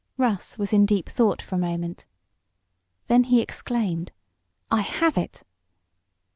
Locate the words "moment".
1.59-2.07